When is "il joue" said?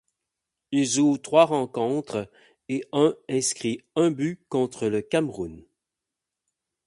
0.71-1.19